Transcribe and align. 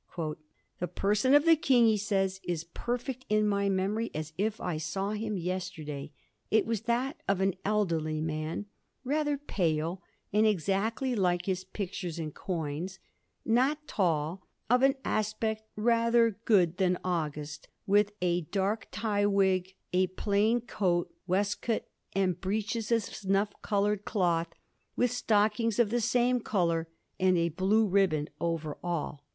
* 0.41 0.79
The 0.79 0.87
person 0.87 1.35
of 1.35 1.45
the 1.45 1.55
Kong,' 1.55 1.85
he 1.85 1.95
says,' 1.95 2.39
is 2.43 2.63
perfect 2.63 3.23
in 3.29 3.47
my 3.47 3.69
memory 3.69 4.09
as 4.15 4.33
if 4.35 4.59
I 4.59 4.77
saw 4.77 5.11
him 5.11 5.37
yesterday; 5.37 6.11
it 6.49 6.65
was 6.65 6.81
that 6.89 7.21
of 7.27 7.39
an 7.39 7.53
elderly 7.63 8.19
man, 8.19 8.65
rather 9.03 9.37
pale, 9.37 10.01
and 10.33 10.47
exactly 10.47 11.13
like 11.13 11.45
his 11.45 11.63
pictures 11.63 12.17
and 12.17 12.33
coins; 12.33 12.97
not 13.45 13.87
tall, 13.87 14.41
of 14.71 14.81
an 14.81 14.95
aspect 15.05 15.65
rather 15.75 16.31
good 16.45 16.77
than 16.77 16.97
august, 17.03 17.67
with 17.85 18.11
a 18.23 18.41
dark 18.41 18.87
tie 18.89 19.27
wig, 19.27 19.75
a 19.93 20.07
plain 20.07 20.61
coat, 20.61 21.13
waistcoat 21.27 21.83
and 22.13 22.41
breeches 22.41 22.91
of 22.91 23.03
snuff 23.03 23.51
coloured 23.61 24.03
cloth, 24.03 24.47
with 24.95 25.11
stockings 25.11 25.77
of 25.77 25.91
the 25.91 26.01
same 26.01 26.39
colour, 26.39 26.87
and 27.19 27.37
a 27.37 27.49
blue 27.49 27.85
riband 27.87 28.31
over 28.39 28.79
all.' 28.83 29.23